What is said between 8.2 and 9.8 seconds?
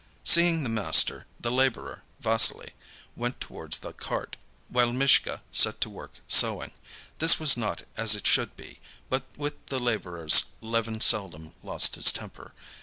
should be, but with the